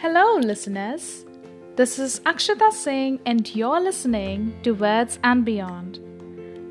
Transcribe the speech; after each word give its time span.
Hello, 0.00 0.36
listeners. 0.36 1.26
This 1.74 1.98
is 1.98 2.20
Akshata 2.20 2.70
Singh, 2.70 3.18
and 3.26 3.52
you're 3.56 3.80
listening 3.80 4.56
to 4.62 4.70
Words 4.70 5.18
and 5.24 5.44
Beyond. 5.44 5.98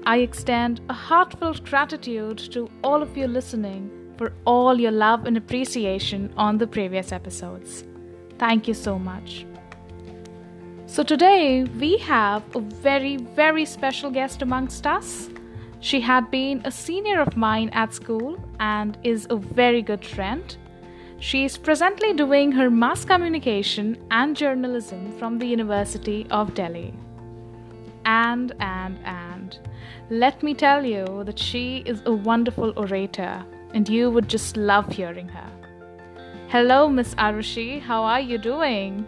I 0.05 0.19
extend 0.19 0.79
a 0.87 0.93
heartfelt 0.93 1.65
gratitude 1.65 2.37
to 2.53 2.69
all 2.85 3.01
of 3.01 3.17
you 3.17 3.27
listening 3.27 3.91
for 4.17 4.31
all 4.45 4.79
your 4.79 4.93
love 4.93 5.25
and 5.25 5.35
appreciation 5.35 6.33
on 6.37 6.57
the 6.57 6.67
previous 6.67 7.11
episodes. 7.11 7.83
Thank 8.39 8.65
you 8.65 8.73
so 8.73 8.97
much. 8.97 9.45
So, 10.85 11.03
today 11.03 11.65
we 11.65 11.97
have 11.97 12.43
a 12.55 12.61
very, 12.61 13.17
very 13.17 13.65
special 13.65 14.09
guest 14.09 14.41
amongst 14.41 14.87
us. 14.87 15.29
She 15.81 15.99
had 15.99 16.31
been 16.31 16.61
a 16.63 16.71
senior 16.71 17.19
of 17.19 17.35
mine 17.35 17.71
at 17.73 17.93
school 17.93 18.39
and 18.61 18.97
is 19.03 19.27
a 19.29 19.35
very 19.35 19.81
good 19.81 20.05
friend. 20.05 20.55
She 21.19 21.45
is 21.45 21.57
presently 21.57 22.13
doing 22.13 22.51
her 22.51 22.69
mass 22.69 23.03
communication 23.03 23.97
and 24.11 24.35
journalism 24.35 25.11
from 25.17 25.39
the 25.39 25.47
University 25.47 26.27
of 26.29 26.53
Delhi. 26.53 26.93
And, 28.05 28.53
and, 28.59 28.99
and, 29.03 29.57
let 30.09 30.41
me 30.43 30.53
tell 30.53 30.85
you 30.85 31.23
that 31.25 31.39
she 31.39 31.83
is 31.85 32.01
a 32.05 32.13
wonderful 32.13 32.71
orator 32.77 33.43
and 33.73 33.89
you 33.89 34.11
would 34.11 34.29
just 34.29 34.55
love 34.55 34.89
hearing 34.91 35.27
her. 35.27 35.49
Hello, 36.49 36.87
Miss 36.87 37.13
Arushi, 37.15 37.81
how 37.81 38.03
are 38.03 38.21
you 38.21 38.37
doing? 38.37 39.05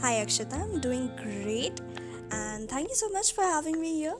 Hi 0.00 0.14
Akshata, 0.14 0.54
I'm 0.54 0.80
doing 0.80 1.10
great 1.22 1.80
and 2.32 2.68
thank 2.68 2.88
you 2.88 2.94
so 2.94 3.08
much 3.10 3.32
for 3.32 3.44
having 3.44 3.80
me 3.80 3.94
here. 3.98 4.16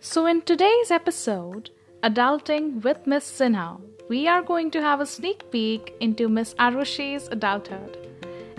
So, 0.00 0.26
in 0.26 0.42
today's 0.42 0.90
episode, 0.90 1.70
Adulting 2.02 2.82
with 2.84 3.06
Miss 3.06 3.30
Sinha, 3.30 3.80
we 4.08 4.26
are 4.26 4.42
going 4.42 4.70
to 4.70 4.80
have 4.80 5.00
a 5.00 5.06
sneak 5.06 5.50
peek 5.50 5.92
into 6.00 6.30
Miss 6.30 6.54
Arushi's 6.54 7.28
adulthood. 7.28 7.98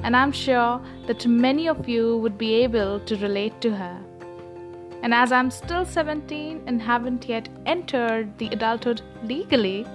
And 0.03 0.16
I'm 0.16 0.31
sure 0.31 0.80
that 1.08 1.25
many 1.25 1.67
of 1.67 1.89
you 1.89 2.17
would 2.17 2.38
be 2.38 2.53
able 2.64 3.00
to 3.00 3.16
relate 3.17 3.59
to 3.61 3.72
her. 3.72 4.00
And 5.02 5.11
as 5.11 5.31
I'm 5.31 5.50
still 5.50 5.86
17 5.86 6.61
and 6.67 6.80
haven't 6.80 7.28
yet 7.28 7.50
entered 7.66 8.38
the 8.38 8.47
adulthood 8.50 9.02
legally, 9.23 9.88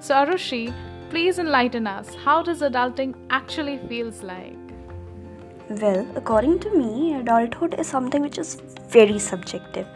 so 0.00 0.14
Arushi, 0.14 0.74
please 1.08 1.38
enlighten 1.38 1.86
us. 1.86 2.14
How 2.16 2.42
does 2.42 2.60
adulting 2.60 3.14
actually 3.30 3.78
feels 3.88 4.24
like? 4.24 4.56
Well, 5.68 6.04
according 6.16 6.58
to 6.60 6.70
me, 6.76 7.14
adulthood 7.14 7.78
is 7.78 7.86
something 7.86 8.22
which 8.22 8.38
is 8.38 8.56
very 8.88 9.20
subjective. 9.20 9.86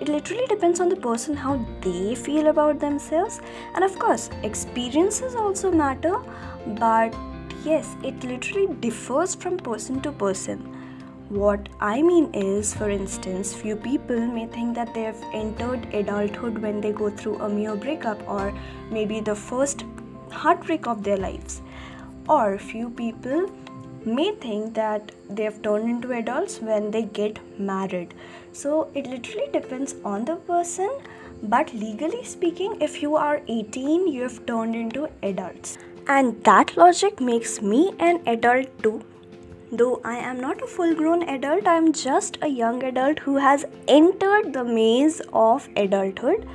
It 0.00 0.08
literally 0.08 0.46
depends 0.46 0.78
on 0.80 0.88
the 0.90 0.96
person 0.96 1.34
how 1.34 1.64
they 1.80 2.14
feel 2.14 2.48
about 2.48 2.80
themselves, 2.80 3.40
and 3.74 3.82
of 3.82 3.98
course, 3.98 4.28
experiences 4.42 5.34
also 5.34 5.70
matter, 5.70 6.16
but 6.78 7.14
yes, 7.64 7.96
it 8.02 8.22
literally 8.22 8.74
differs 8.80 9.34
from 9.34 9.56
person 9.56 10.00
to 10.02 10.12
person. 10.12 10.58
What 11.28 11.68
I 11.80 12.02
mean 12.02 12.32
is, 12.34 12.72
for 12.72 12.88
instance, 12.88 13.52
few 13.52 13.74
people 13.74 14.20
may 14.26 14.46
think 14.46 14.76
that 14.76 14.94
they 14.94 15.02
have 15.02 15.20
entered 15.32 15.92
adulthood 15.92 16.58
when 16.58 16.80
they 16.80 16.92
go 16.92 17.10
through 17.10 17.40
a 17.40 17.48
mere 17.48 17.74
breakup 17.74 18.28
or 18.28 18.52
maybe 18.90 19.20
the 19.20 19.34
first 19.34 19.84
heartbreak 20.30 20.86
of 20.86 21.02
their 21.02 21.16
lives. 21.16 21.62
Or 22.28 22.58
few 22.58 22.90
people 22.90 23.50
may 24.06 24.32
think 24.36 24.74
that 24.74 25.12
they 25.28 25.42
have 25.42 25.60
turned 25.62 25.90
into 25.90 26.12
adults 26.12 26.60
when 26.60 26.90
they 26.90 27.02
get 27.02 27.38
married. 27.58 28.14
So 28.52 28.88
it 28.94 29.06
literally 29.06 29.48
depends 29.52 29.96
on 30.04 30.24
the 30.24 30.36
person. 30.36 30.90
But 31.42 31.74
legally 31.74 32.24
speaking, 32.24 32.80
if 32.80 33.02
you 33.02 33.16
are 33.16 33.42
18, 33.48 34.06
you 34.06 34.22
have 34.22 34.46
turned 34.46 34.74
into 34.74 35.08
adults. 35.22 35.76
And 36.08 36.42
that 36.44 36.76
logic 36.76 37.20
makes 37.20 37.60
me 37.60 37.92
an 37.98 38.22
adult 38.26 38.68
too. 38.82 39.04
Though 39.72 40.00
I 40.04 40.16
am 40.18 40.40
not 40.40 40.62
a 40.62 40.66
full 40.66 40.94
grown 40.94 41.28
adult, 41.28 41.66
I 41.66 41.74
am 41.74 41.92
just 41.92 42.38
a 42.40 42.46
young 42.46 42.84
adult 42.84 43.18
who 43.18 43.36
has 43.36 43.64
entered 43.88 44.52
the 44.52 44.62
maze 44.62 45.20
of 45.32 45.68
adulthood. 45.76 46.48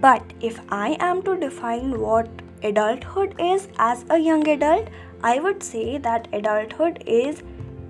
But 0.00 0.22
if 0.40 0.58
I 0.70 0.96
am 1.00 1.22
to 1.24 1.36
define 1.36 2.00
what 2.00 2.28
adulthood 2.62 3.34
is 3.38 3.68
as 3.78 4.06
a 4.08 4.18
young 4.18 4.48
adult, 4.48 4.88
I 5.24 5.40
would 5.40 5.62
say 5.62 5.96
that 5.96 6.28
adulthood 6.34 7.02
is 7.06 7.42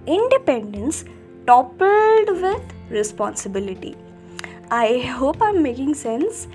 independence 0.06 1.04
toppled 1.48 2.28
with 2.42 2.62
responsibility. 2.90 3.96
I 4.70 4.98
hope 5.00 5.42
I'm 5.42 5.60
making 5.60 5.94
sense. 5.94 6.46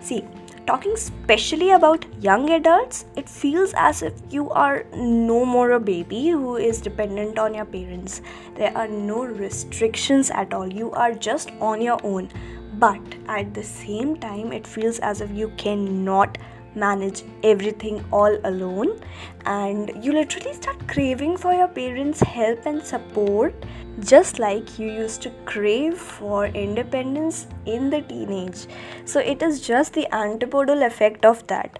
See, 0.00 0.24
talking 0.66 0.96
specially 0.96 1.72
about 1.72 2.06
young 2.22 2.48
adults, 2.48 3.04
it 3.16 3.28
feels 3.28 3.74
as 3.76 4.02
if 4.02 4.14
you 4.30 4.48
are 4.48 4.86
no 4.94 5.44
more 5.44 5.72
a 5.72 5.80
baby 5.80 6.30
who 6.30 6.56
is 6.56 6.80
dependent 6.80 7.38
on 7.38 7.52
your 7.52 7.66
parents. 7.66 8.22
There 8.54 8.74
are 8.74 8.88
no 8.88 9.26
restrictions 9.26 10.30
at 10.30 10.54
all. 10.54 10.72
You 10.72 10.90
are 10.92 11.12
just 11.12 11.50
on 11.60 11.82
your 11.82 12.00
own. 12.02 12.30
But 12.78 13.14
at 13.28 13.52
the 13.52 13.62
same 13.62 14.16
time, 14.16 14.54
it 14.54 14.66
feels 14.66 14.98
as 15.00 15.20
if 15.20 15.30
you 15.32 15.52
cannot 15.58 16.38
manage 16.74 17.22
everything 17.42 18.04
all 18.12 18.36
alone 18.44 19.00
and 19.46 19.92
you 20.04 20.12
literally 20.12 20.54
start 20.54 20.86
craving 20.88 21.36
for 21.36 21.52
your 21.52 21.68
parents' 21.68 22.20
help 22.20 22.66
and 22.66 22.82
support 22.82 23.54
just 24.00 24.38
like 24.38 24.78
you 24.78 24.90
used 24.90 25.22
to 25.22 25.30
crave 25.44 25.96
for 25.96 26.46
independence 26.46 27.46
in 27.66 27.90
the 27.90 28.02
teenage. 28.02 28.66
So 29.04 29.20
it 29.20 29.42
is 29.42 29.60
just 29.60 29.92
the 29.92 30.12
antipodal 30.14 30.82
effect 30.82 31.24
of 31.24 31.46
that. 31.46 31.78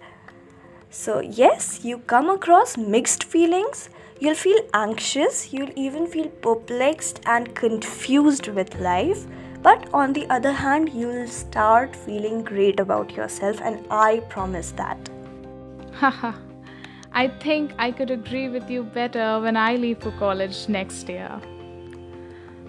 So, 0.91 1.19
yes, 1.19 1.81
you 1.85 1.99
come 1.99 2.31
across 2.31 2.77
mixed 2.77 3.25
feelings. 3.25 3.91
You'll 4.21 4.37
feel 4.37 4.61
anxious, 4.73 5.53
you'll 5.53 5.73
even 5.75 6.07
feel 6.07 6.29
perplexed 6.29 7.21
and 7.27 7.53
confused 7.57 8.47
with 8.47 8.79
life 8.79 9.27
but 9.65 9.89
on 9.95 10.13
the 10.13 10.27
other 10.29 10.53
hand, 10.53 10.91
you'll 10.93 11.27
start 11.27 11.97
feeling 11.97 12.43
great 12.45 12.81
about 12.81 13.13
yourself, 13.13 13.63
and 13.63 13.87
I 13.91 14.21
promise 14.29 14.73
that. 14.73 15.09
Haha, 15.95 16.33
I 17.13 17.29
think 17.45 17.73
I 17.79 17.91
could 17.91 18.11
agree 18.11 18.49
with 18.51 18.69
you 18.69 18.83
better 18.83 19.41
when 19.41 19.57
I 19.57 19.77
leave 19.77 20.01
for 20.01 20.11
college 20.19 20.69
next 20.69 21.09
year. 21.09 21.41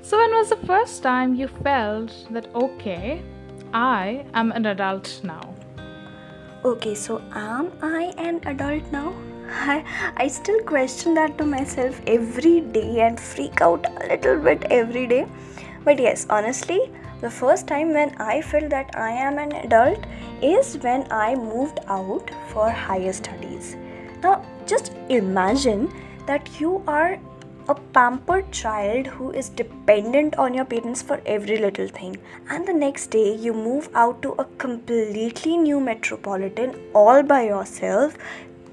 So, 0.03 0.17
when 0.17 0.31
was 0.31 0.49
the 0.49 0.61
first 0.67 1.03
time 1.03 1.35
you 1.35 1.49
felt 1.49 2.13
that, 2.31 2.47
okay, 2.55 3.21
I 3.73 4.25
am 4.33 4.53
an 4.53 4.67
adult 4.67 5.19
now? 5.21 5.53
Okay, 6.63 6.95
so 6.95 7.21
am 7.33 7.73
I 7.81 8.13
an 8.17 8.39
adult 8.45 8.89
now? 8.93 9.13
I, 9.49 9.83
I 10.15 10.27
still 10.29 10.61
question 10.63 11.13
that 11.15 11.37
to 11.39 11.45
myself 11.45 11.99
every 12.07 12.61
day 12.61 13.01
and 13.01 13.19
freak 13.19 13.59
out 13.59 13.85
a 13.85 14.07
little 14.07 14.39
bit 14.39 14.63
every 14.69 15.07
day 15.07 15.27
but 15.85 15.99
yes, 15.99 16.25
honestly, 16.29 16.91
the 17.21 17.29
first 17.29 17.67
time 17.67 17.93
when 17.93 18.13
I 18.15 18.41
felt 18.41 18.69
that 18.71 18.89
I 18.97 19.11
am 19.11 19.37
an 19.37 19.53
adult 19.53 20.05
is 20.41 20.77
when 20.79 21.07
I 21.11 21.35
moved 21.35 21.79
out 21.87 22.29
for 22.49 22.69
higher 22.69 23.13
studies. 23.13 23.77
Now, 24.21 24.43
just 24.65 24.91
imagine 25.09 25.93
that 26.25 26.59
you 26.59 26.83
are 26.87 27.19
a 27.67 27.75
pampered 27.93 28.51
child 28.51 29.07
who 29.07 29.31
is 29.31 29.49
dependent 29.49 30.35
on 30.37 30.53
your 30.53 30.65
parents 30.65 31.01
for 31.01 31.21
every 31.25 31.57
little 31.57 31.87
thing. 31.87 32.17
And 32.49 32.67
the 32.67 32.73
next 32.73 33.07
day, 33.07 33.35
you 33.35 33.53
move 33.53 33.89
out 33.95 34.21
to 34.23 34.33
a 34.33 34.45
completely 34.65 35.57
new 35.57 35.79
metropolitan 35.79 36.75
all 36.93 37.23
by 37.23 37.43
yourself. 37.43 38.17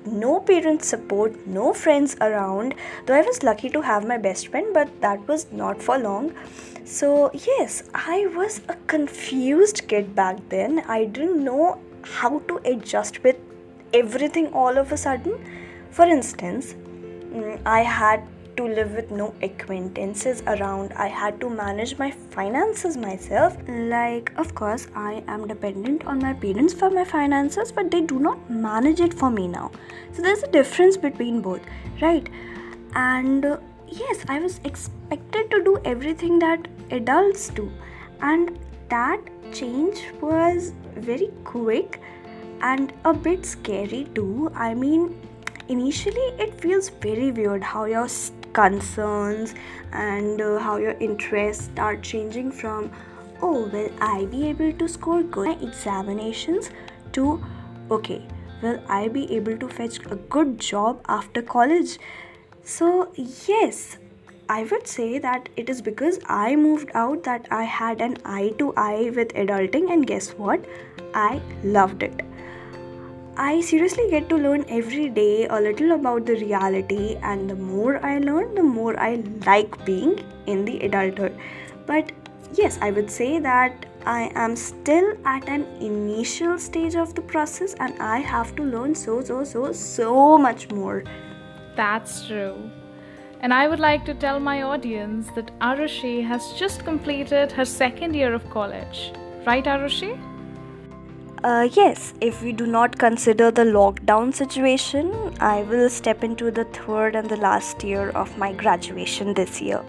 No 0.04 0.40
parents 0.40 0.88
support, 0.88 1.46
no 1.46 1.72
friends 1.72 2.16
around. 2.20 2.74
Though 3.06 3.14
I 3.14 3.22
was 3.22 3.42
lucky 3.42 3.70
to 3.70 3.80
have 3.82 4.06
my 4.06 4.18
best 4.18 4.48
friend, 4.48 4.74
but 4.74 4.88
that 5.00 5.26
was 5.28 5.46
not 5.52 5.80
for 5.80 5.98
long. 5.98 6.32
So, 6.84 7.30
yes, 7.32 7.84
I 7.94 8.26
was 8.34 8.60
a 8.68 8.74
confused 8.88 9.86
kid 9.86 10.14
back 10.14 10.38
then. 10.48 10.80
I 10.88 11.04
didn't 11.04 11.44
know 11.44 11.78
how 12.02 12.40
to 12.48 12.60
adjust 12.64 13.22
with 13.22 13.36
everything 13.94 14.52
all 14.52 14.76
of 14.76 14.90
a 14.90 14.96
sudden. 14.96 15.38
For 15.90 16.04
instance, 16.04 16.74
mm, 16.74 17.60
I 17.64 17.82
had 17.82 18.26
to 18.56 18.64
live 18.66 18.92
with 18.92 19.10
no 19.10 19.34
acquaintances 19.42 20.42
around. 20.46 20.92
I 20.94 21.06
had 21.06 21.40
to 21.40 21.50
manage 21.50 21.98
my 21.98 22.10
finances 22.10 22.96
myself. 22.96 23.56
Like, 23.68 24.32
of 24.36 24.54
course, 24.54 24.86
I 24.94 25.22
am 25.28 25.46
dependent 25.46 26.06
on 26.06 26.18
my 26.18 26.32
parents 26.32 26.74
for 26.74 26.90
my 26.90 27.04
finances, 27.04 27.72
but 27.72 27.90
they 27.90 28.00
do 28.00 28.18
not 28.18 28.50
manage 28.50 29.00
it 29.00 29.14
for 29.14 29.30
me 29.30 29.48
now. 29.48 29.70
So, 30.12 30.22
there's 30.22 30.42
a 30.42 30.48
difference 30.48 30.96
between 30.96 31.40
both, 31.40 31.60
right? 32.00 32.28
And 32.94 33.44
uh, 33.44 33.58
yes, 33.88 34.24
I 34.28 34.38
was 34.38 34.60
expected 34.64 35.50
to 35.50 35.62
do 35.62 35.78
everything 35.84 36.38
that 36.40 36.68
adults 36.90 37.48
do, 37.48 37.70
and 38.20 38.58
that 38.88 39.20
change 39.52 40.04
was 40.20 40.72
very 40.96 41.30
quick 41.44 42.00
and 42.60 42.92
a 43.04 43.12
bit 43.12 43.44
scary 43.44 44.06
too. 44.14 44.50
I 44.54 44.74
mean, 44.74 45.18
initially 45.68 46.28
it 46.38 46.60
feels 46.60 46.88
very 46.88 47.32
weird 47.32 47.62
how 47.62 47.84
your 47.84 48.08
concerns 48.52 49.54
and 49.92 50.40
uh, 50.40 50.58
how 50.58 50.76
your 50.76 50.96
interests 51.08 51.64
start 51.64 52.02
changing 52.02 52.50
from 52.50 52.90
oh 53.42 53.66
will 53.72 53.90
i 54.00 54.24
be 54.26 54.46
able 54.48 54.72
to 54.82 54.88
score 54.88 55.22
good 55.22 55.62
examinations 55.62 56.70
to 57.12 57.42
okay 57.90 58.20
will 58.62 58.80
i 58.88 59.08
be 59.08 59.24
able 59.36 59.56
to 59.58 59.68
fetch 59.68 59.98
a 60.10 60.16
good 60.36 60.58
job 60.58 61.00
after 61.08 61.42
college 61.42 61.98
So, 62.70 62.86
yes, 63.46 63.98
I 64.48 64.64
would 64.70 64.86
say 64.86 65.18
that 65.18 65.48
it 65.56 65.70
is 65.72 65.80
because 65.82 66.18
I 66.26 66.56
moved 66.56 66.90
out 66.94 67.24
that 67.24 67.48
I 67.50 67.64
had 67.64 68.00
an 68.00 68.16
eye 68.24 68.54
to 68.58 68.72
eye 68.76 69.10
with 69.16 69.34
adulting, 69.34 69.90
and 69.92 70.06
guess 70.06 70.30
what? 70.30 70.64
I 71.14 71.40
loved 71.64 72.04
it. 72.08 72.22
I 73.36 73.62
seriously 73.62 74.10
get 74.10 74.28
to 74.28 74.36
learn 74.36 74.66
every 74.68 75.08
day 75.08 75.46
a 75.46 75.58
little 75.58 75.92
about 75.92 76.26
the 76.26 76.34
reality, 76.34 77.16
and 77.22 77.48
the 77.48 77.54
more 77.54 78.04
I 78.04 78.18
learn, 78.18 78.54
the 78.54 78.62
more 78.62 78.98
I 79.00 79.24
like 79.46 79.84
being 79.86 80.22
in 80.46 80.66
the 80.66 80.80
adulthood. 80.80 81.38
But 81.86 82.12
yes, 82.52 82.78
I 82.82 82.90
would 82.90 83.10
say 83.10 83.38
that 83.38 83.86
I 84.04 84.30
am 84.34 84.54
still 84.54 85.14
at 85.24 85.48
an 85.48 85.64
initial 85.80 86.58
stage 86.58 86.94
of 86.94 87.14
the 87.14 87.22
process, 87.22 87.74
and 87.80 87.98
I 88.02 88.18
have 88.18 88.54
to 88.56 88.64
learn 88.64 88.94
so, 88.94 89.22
so, 89.22 89.44
so, 89.44 89.72
so 89.72 90.36
much 90.36 90.70
more. 90.70 91.02
That's 91.74 92.26
true. 92.26 92.70
And 93.40 93.54
I 93.54 93.66
would 93.66 93.80
like 93.80 94.04
to 94.04 94.14
tell 94.14 94.40
my 94.40 94.60
audience 94.60 95.28
that 95.36 95.58
Arushi 95.58 96.22
has 96.22 96.52
just 96.52 96.84
completed 96.84 97.50
her 97.52 97.64
second 97.64 98.14
year 98.14 98.34
of 98.34 98.48
college. 98.50 99.10
Right, 99.46 99.64
Arushi? 99.64 100.31
Uh, 101.44 101.68
yes, 101.72 102.14
if 102.20 102.40
we 102.40 102.52
do 102.52 102.66
not 102.66 102.96
consider 102.96 103.50
the 103.50 103.64
lockdown 103.64 104.32
situation, 104.32 105.12
I 105.40 105.62
will 105.62 105.90
step 105.90 106.22
into 106.22 106.52
the 106.52 106.62
third 106.66 107.16
and 107.16 107.28
the 107.28 107.36
last 107.36 107.82
year 107.82 108.10
of 108.10 108.38
my 108.38 108.52
graduation 108.52 109.34
this 109.34 109.60
year. 109.60 109.82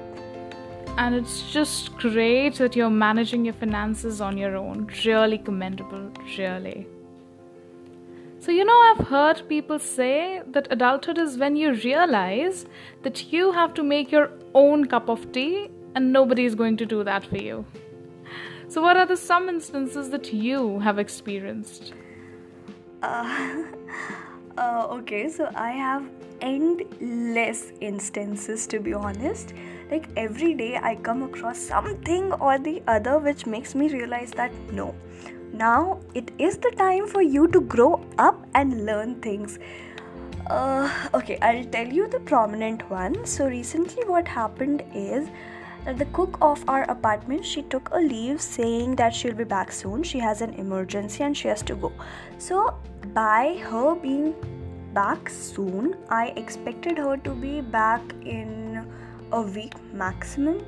And 0.97 1.13
it's 1.13 1.51
just 1.51 1.95
great 1.97 2.55
that 2.55 2.75
you're 2.75 2.89
managing 2.89 3.45
your 3.45 3.53
finances 3.53 4.19
on 4.19 4.35
your 4.35 4.55
own. 4.55 4.89
Really 5.05 5.37
commendable, 5.37 6.11
really. 6.39 6.87
So, 8.39 8.51
you 8.51 8.65
know, 8.65 8.79
I've 8.89 9.05
heard 9.05 9.47
people 9.47 9.77
say 9.77 10.41
that 10.47 10.67
adulthood 10.71 11.19
is 11.19 11.37
when 11.37 11.55
you 11.55 11.73
realize 11.73 12.65
that 13.03 13.31
you 13.31 13.51
have 13.51 13.75
to 13.75 13.83
make 13.83 14.11
your 14.11 14.31
own 14.55 14.85
cup 14.85 15.07
of 15.07 15.31
tea 15.31 15.69
and 15.93 16.11
nobody 16.11 16.45
is 16.45 16.55
going 16.55 16.77
to 16.77 16.85
do 16.87 17.03
that 17.03 17.23
for 17.25 17.37
you. 17.37 17.63
So, 18.73 18.81
what 18.81 18.97
are 18.97 19.05
the 19.05 19.15
some 19.15 19.49
instances 19.49 20.09
that 20.09 20.33
you 20.33 20.79
have 20.79 20.97
experienced? 20.97 21.93
Uh, 23.03 23.65
uh, 24.57 24.87
okay, 24.89 25.29
so 25.29 25.47
I 25.53 25.69
have 25.69 26.09
endless 26.41 27.71
instances 27.81 28.65
to 28.65 28.79
be 28.79 28.95
honest. 28.95 29.53
Like 29.91 30.09
every 30.17 30.55
day, 30.55 30.77
I 30.77 30.95
come 30.95 31.21
across 31.21 31.59
something 31.59 32.33
or 32.33 32.57
the 32.57 32.81
other 32.87 33.19
which 33.19 33.45
makes 33.45 33.75
me 33.75 33.89
realize 33.89 34.31
that 34.31 34.51
no, 34.71 34.95
now 35.53 35.99
it 36.15 36.31
is 36.39 36.57
the 36.57 36.71
time 36.71 37.05
for 37.05 37.21
you 37.21 37.47
to 37.49 37.61
grow 37.61 38.03
up 38.17 38.43
and 38.55 38.87
learn 38.87 39.21
things. 39.21 39.59
Uh, 40.47 40.91
okay, 41.13 41.37
I'll 41.43 41.65
tell 41.65 41.87
you 41.87 42.07
the 42.07 42.21
prominent 42.21 42.89
one. 42.89 43.23
So, 43.23 43.45
recently, 43.45 44.03
what 44.05 44.27
happened 44.27 44.83
is 44.95 45.29
that 45.85 45.97
the 45.97 46.05
cook 46.17 46.37
of 46.41 46.63
our 46.67 46.83
apartment 46.83 47.45
she 47.45 47.61
took 47.63 47.89
a 47.91 47.97
leave 47.97 48.41
saying 48.41 48.95
that 48.95 49.13
she'll 49.13 49.33
be 49.33 49.43
back 49.43 49.71
soon. 49.71 50.03
She 50.03 50.19
has 50.19 50.41
an 50.41 50.53
emergency 50.53 51.23
and 51.23 51.35
she 51.35 51.47
has 51.47 51.61
to 51.63 51.75
go. 51.75 51.91
So 52.37 52.75
by 53.13 53.57
her 53.69 53.95
being 53.95 54.33
back 54.93 55.27
soon 55.27 55.95
i 56.09 56.27
expected 56.37 56.99
her 56.99 57.17
to 57.17 57.31
be 57.31 57.61
back 57.61 58.01
in 58.23 58.85
a 59.31 59.41
week 59.41 59.73
maximum. 59.91 60.65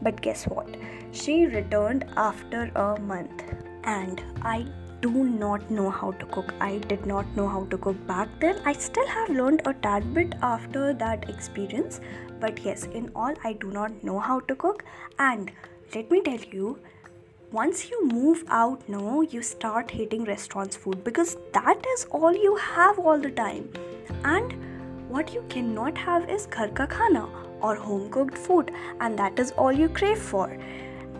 But 0.00 0.20
guess 0.20 0.44
what? 0.44 0.68
She 1.12 1.46
returned 1.46 2.04
after 2.16 2.70
a 2.74 2.98
month 3.00 3.42
and 3.84 4.22
i 4.42 4.66
do 5.00 5.10
not 5.24 5.70
know 5.70 5.90
how 5.90 6.12
to 6.12 6.26
cook. 6.26 6.52
I 6.60 6.78
did 6.78 7.06
not 7.06 7.26
know 7.36 7.48
how 7.48 7.64
to 7.66 7.78
cook 7.78 8.06
back 8.06 8.28
then. 8.40 8.60
I 8.64 8.72
still 8.72 9.06
have 9.06 9.30
learned 9.30 9.62
a 9.64 9.74
tad 9.74 10.12
bit 10.14 10.34
after 10.42 10.92
that 10.92 11.28
experience, 11.28 12.00
but 12.40 12.64
yes, 12.64 12.84
in 12.84 13.10
all, 13.14 13.34
I 13.44 13.52
do 13.52 13.70
not 13.70 14.02
know 14.02 14.18
how 14.18 14.40
to 14.40 14.54
cook. 14.54 14.84
And 15.18 15.52
let 15.94 16.10
me 16.10 16.20
tell 16.22 16.40
you, 16.52 16.78
once 17.52 17.90
you 17.90 18.06
move 18.06 18.44
out, 18.48 18.88
no, 18.88 19.22
you 19.22 19.42
start 19.42 19.90
hating 19.90 20.24
restaurants 20.24 20.76
food 20.76 21.02
because 21.04 21.36
that 21.52 21.84
is 21.94 22.04
all 22.10 22.32
you 22.32 22.56
have 22.56 22.98
all 22.98 23.18
the 23.18 23.30
time. 23.30 23.70
And 24.24 24.54
what 25.08 25.32
you 25.32 25.44
cannot 25.48 25.96
have 25.96 26.28
is 26.28 26.46
ghar 26.46 26.68
ka 26.68 26.86
khana 26.86 27.28
or 27.60 27.74
home 27.74 28.10
cooked 28.10 28.36
food, 28.36 28.70
and 29.00 29.18
that 29.18 29.38
is 29.38 29.52
all 29.52 29.72
you 29.72 29.88
crave 29.88 30.18
for. 30.18 30.58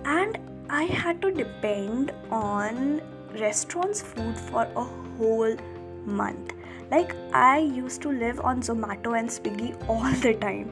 And 0.04 0.38
I 0.68 0.84
had 0.84 1.22
to 1.22 1.30
depend 1.30 2.12
on 2.30 3.00
restaurants 3.34 4.00
food 4.00 4.38
for 4.38 4.62
a 4.76 4.84
whole 5.16 5.56
month. 6.04 6.52
Like 6.90 7.14
i 7.34 7.58
used 7.58 8.00
to 8.02 8.10
live 8.10 8.40
on 8.40 8.62
zomato 8.62 9.18
and 9.18 9.28
swiggy 9.28 9.72
all 9.88 10.10
the 10.26 10.34
time. 10.34 10.70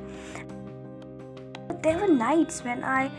But 1.68 1.82
there 1.82 1.98
were 1.98 2.08
nights 2.08 2.64
when 2.64 2.84
i 2.84 3.10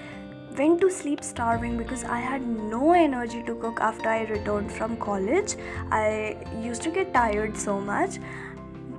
went 0.57 0.81
to 0.81 0.89
sleep 0.89 1.23
starving 1.23 1.77
because 1.77 2.03
i 2.03 2.19
had 2.19 2.47
no 2.47 2.93
energy 2.93 3.43
to 3.43 3.53
cook 3.55 3.79
after 3.79 4.09
i 4.09 4.23
returned 4.23 4.71
from 4.71 4.97
college. 4.97 5.55
I 5.91 6.37
used 6.59 6.81
to 6.83 6.91
get 6.91 7.13
tired 7.13 7.55
so 7.55 7.79
much. 7.79 8.19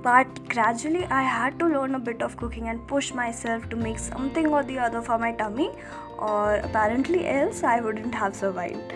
But 0.01 0.27
gradually 0.47 1.05
i 1.05 1.21
had 1.21 1.59
to 1.59 1.67
learn 1.67 1.95
a 1.95 1.99
bit 1.99 2.21
of 2.21 2.37
cooking 2.37 2.69
and 2.69 2.87
push 2.87 3.13
myself 3.13 3.67
to 3.69 3.75
make 3.75 3.99
something 3.99 4.47
or 4.47 4.63
the 4.63 4.79
other 4.79 5.01
for 5.01 5.17
my 5.17 5.33
tummy 5.33 5.71
or 6.17 6.53
apparently 6.67 7.27
else 7.27 7.63
i 7.63 7.81
wouldn't 7.81 8.15
have 8.15 8.33
survived 8.33 8.93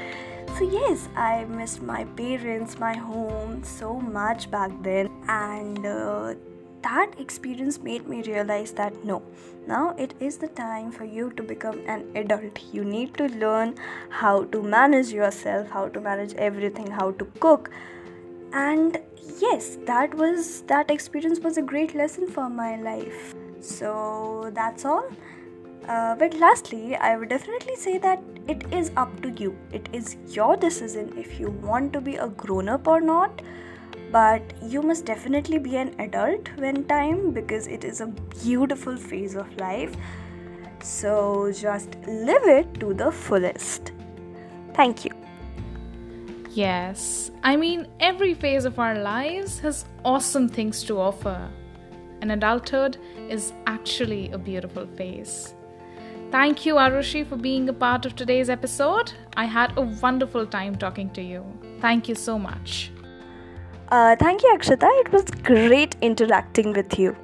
so, 0.58 0.70
yes, 0.70 1.10
I 1.16 1.46
missed 1.46 1.82
my 1.82 2.04
parents, 2.06 2.78
my 2.78 2.94
home 2.94 3.64
so 3.64 4.00
much 4.00 4.52
back 4.52 4.72
then, 4.82 5.10
and 5.28 5.86
uh, 5.86 6.36
that 6.82 7.12
experience 7.18 7.80
made 7.80 8.08
me 8.08 8.22
realize 8.22 8.72
that 8.74 9.04
no, 9.04 9.24
now 9.68 9.96
it 9.98 10.14
is 10.20 10.38
the 10.38 10.50
time 10.50 10.92
for 10.92 11.06
you 11.06 11.32
to 11.32 11.44
become 11.44 11.80
an 11.88 12.06
adult. 12.16 12.60
You 12.72 12.84
need 12.84 13.16
to 13.16 13.28
learn 13.30 13.76
how 14.10 14.44
to 14.46 14.62
manage 14.62 15.10
yourself, 15.10 15.70
how 15.70 15.88
to 15.88 16.00
manage 16.00 16.34
everything, 16.36 16.92
how 16.92 17.12
to 17.12 17.26
cook, 17.40 17.72
and 18.52 19.00
yes, 19.40 19.78
that 19.86 20.14
was 20.14 20.62
that 20.64 20.92
experience 20.92 21.40
was 21.40 21.58
a 21.58 21.64
great 21.64 21.96
lesson 21.96 22.28
for 22.28 22.48
my 22.50 22.76
life. 22.76 23.34
So, 23.62 24.52
that's 24.54 24.86
all. 24.86 25.10
Uh, 25.88 26.16
but 26.16 26.34
lastly, 26.36 26.96
I 26.96 27.18
would 27.18 27.30
definitely 27.30 27.76
say 27.76 27.98
that 27.98 28.22
it 28.48 28.72
is 28.72 28.92
up 28.96 29.22
to 29.22 29.32
you. 29.32 29.58
It 29.72 29.90
is 29.92 30.16
your 30.28 30.56
decision 30.56 31.14
if 31.18 31.40
you 31.40 31.50
want 31.50 31.92
to 31.94 32.02
be 32.02 32.16
a 32.16 32.28
grown 32.28 32.70
up 32.70 32.88
or 32.88 33.02
not. 33.02 33.42
But 34.12 34.54
you 34.62 34.82
must 34.82 35.06
definitely 35.06 35.58
be 35.58 35.76
an 35.76 35.96
adult 36.00 36.50
when 36.58 36.86
time 36.86 37.32
because 37.32 37.68
it 37.68 37.84
is 37.84 38.00
a 38.00 38.08
beautiful 38.44 38.96
phase 38.96 39.36
of 39.36 39.56
life. 39.58 39.96
So 40.82 41.52
just 41.52 41.96
live 42.08 42.44
it 42.44 42.80
to 42.80 42.94
the 42.94 43.12
fullest. 43.12 43.92
Thank 44.74 45.04
you. 45.04 45.12
Yes, 46.52 47.32
I 47.44 47.56
mean, 47.56 47.88
every 48.00 48.36
phase 48.36 48.66
of 48.66 48.78
our 48.78 49.00
lives 49.00 49.60
has 49.60 49.86
awesome 50.06 50.48
things 50.48 50.84
to 50.84 51.00
offer. 51.00 51.50
And 52.22 52.32
adulthood 52.32 52.98
is 53.28 53.54
actually 53.66 54.30
a 54.32 54.38
beautiful 54.38 54.86
phase. 54.86 55.56
Thank 56.34 56.66
you, 56.66 56.78
Arushi, 56.78 57.28
for 57.30 57.36
being 57.38 57.70
a 57.70 57.74
part 57.74 58.08
of 58.08 58.16
today's 58.16 58.50
episode. 58.50 59.14
I 59.38 59.46
had 59.46 59.78
a 59.78 59.82
wonderful 59.82 60.48
time 60.48 60.76
talking 60.76 61.12
to 61.12 61.22
you. 61.22 61.46
Thank 61.80 62.10
you 62.10 62.16
so 62.16 62.40
much. 62.40 62.90
Uh, 63.90 64.16
thank 64.16 64.42
you, 64.42 64.50
Akshata. 64.58 64.90
It 65.02 65.12
was 65.12 65.26
great 65.44 65.96
interacting 66.02 66.74
with 66.74 66.98
you. 66.98 67.16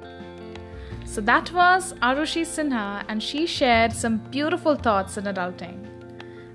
So 1.04 1.20
that 1.22 1.52
was 1.52 1.94
Arushi 1.94 2.42
Sinha, 2.42 3.04
and 3.08 3.20
she 3.20 3.46
shared 3.46 3.92
some 3.92 4.18
beautiful 4.30 4.76
thoughts 4.76 5.16
in 5.16 5.24
adulting. 5.24 5.88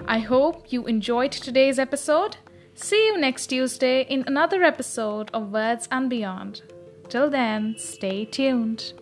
I 0.07 0.19
hope 0.19 0.71
you 0.71 0.85
enjoyed 0.85 1.33
today's 1.33 1.77
episode. 1.77 2.37
See 2.73 3.07
you 3.07 3.17
next 3.17 3.47
Tuesday 3.47 4.03
in 4.03 4.23
another 4.27 4.63
episode 4.63 5.29
of 5.33 5.51
Words 5.51 5.89
and 5.91 6.09
Beyond. 6.09 6.61
Till 7.09 7.29
then, 7.29 7.75
stay 7.77 8.23
tuned. 8.23 8.93